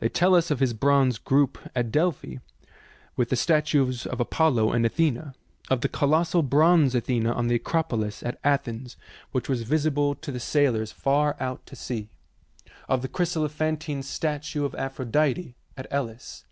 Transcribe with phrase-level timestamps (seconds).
[0.00, 2.38] They tell us of his bronze group at Delphi,
[3.14, 5.32] with the statues of Apollo and Athena;
[5.70, 8.96] of the colossal bronze Athena on the Acropolis at Athens,
[9.30, 12.08] which was visible to the sailors far out to sea;
[12.88, 16.44] of the chryselephantine statue of Aphrodite at Elis.